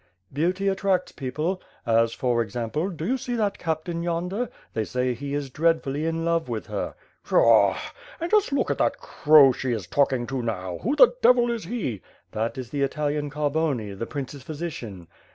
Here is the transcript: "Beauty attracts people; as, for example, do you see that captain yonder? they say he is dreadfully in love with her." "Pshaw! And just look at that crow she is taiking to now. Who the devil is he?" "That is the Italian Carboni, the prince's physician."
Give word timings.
"Beauty 0.33 0.67
attracts 0.67 1.11
people; 1.11 1.61
as, 1.85 2.11
for 2.11 2.41
example, 2.41 2.89
do 2.89 3.05
you 3.05 3.19
see 3.19 3.35
that 3.35 3.59
captain 3.59 4.01
yonder? 4.01 4.49
they 4.73 4.83
say 4.83 5.13
he 5.13 5.35
is 5.35 5.51
dreadfully 5.51 6.07
in 6.07 6.25
love 6.25 6.49
with 6.49 6.65
her." 6.65 6.95
"Pshaw! 7.23 7.77
And 8.19 8.31
just 8.31 8.51
look 8.51 8.71
at 8.71 8.79
that 8.79 8.97
crow 8.97 9.51
she 9.51 9.73
is 9.73 9.85
taiking 9.85 10.25
to 10.29 10.41
now. 10.41 10.79
Who 10.81 10.95
the 10.95 11.13
devil 11.21 11.51
is 11.51 11.65
he?" 11.65 12.01
"That 12.31 12.57
is 12.57 12.71
the 12.71 12.81
Italian 12.81 13.29
Carboni, 13.29 13.93
the 13.93 14.07
prince's 14.07 14.41
physician." 14.41 15.07